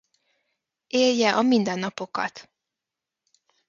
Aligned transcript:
Élje 0.87 1.35
a 1.35 1.41
mindennapokat! 1.41 2.49